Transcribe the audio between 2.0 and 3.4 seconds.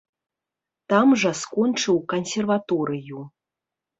кансерваторыю.